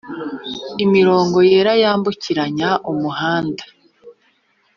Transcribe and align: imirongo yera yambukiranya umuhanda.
imirongo 0.85 1.37
yera 1.51 1.73
yambukiranya 1.83 2.69
umuhanda. 2.91 3.63